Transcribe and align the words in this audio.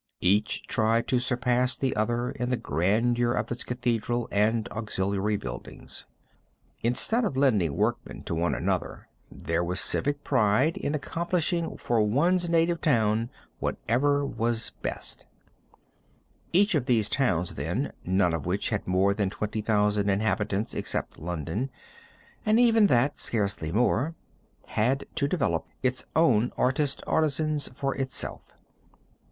Each 0.21 0.63
tried 0.65 1.07
to 1.09 1.19
surpass 1.19 1.77
the 1.77 1.95
other 1.95 2.31
in 2.31 2.49
the 2.49 2.57
grandeur 2.57 3.33
of 3.33 3.51
its 3.51 3.63
cathedral 3.63 4.27
and 4.31 4.67
auxiliary 4.69 5.37
buildings. 5.37 6.05
Instead 6.81 7.23
of 7.23 7.37
lending 7.37 7.75
workmen 7.77 8.23
to 8.23 8.33
one 8.33 8.55
another 8.55 9.09
there 9.31 9.63
was 9.63 9.79
a 9.79 9.83
civic 9.83 10.23
pride 10.23 10.75
in 10.77 10.95
accomplishing 10.95 11.77
for 11.77 12.01
one's 12.01 12.49
native 12.49 12.81
town 12.81 13.29
whatever 13.59 14.25
was 14.25 14.71
best. 14.81 15.27
PULPIT 15.27 15.27
(PISANO, 15.69 15.75
SIENA) 15.75 16.63
Each 16.63 16.73
of 16.73 16.85
these 16.87 17.07
towns, 17.07 17.53
then, 17.53 17.93
none 18.03 18.33
of 18.33 18.47
which 18.47 18.69
had 18.69 18.87
more 18.87 19.13
than 19.13 19.29
twenty 19.29 19.61
thousand 19.61 20.09
inhabitants 20.09 20.73
except 20.73 21.19
London, 21.19 21.69
and 22.43 22.59
even 22.59 22.87
that 22.87 23.19
scarcely 23.19 23.71
more, 23.71 24.15
had 24.69 25.05
to 25.13 25.27
develop 25.27 25.67
its 25.83 26.07
own 26.15 26.51
artist 26.57 27.03
artisans 27.05 27.67
for 27.75 27.93
itself. 27.95 28.55